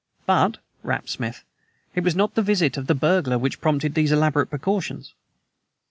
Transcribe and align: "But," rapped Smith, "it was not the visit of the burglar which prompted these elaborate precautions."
"But," 0.25 0.57
rapped 0.81 1.11
Smith, 1.11 1.43
"it 1.93 2.03
was 2.03 2.15
not 2.15 2.33
the 2.33 2.41
visit 2.41 2.75
of 2.75 2.87
the 2.87 2.95
burglar 2.95 3.37
which 3.37 3.61
prompted 3.61 3.93
these 3.93 4.11
elaborate 4.11 4.47
precautions." 4.49 5.13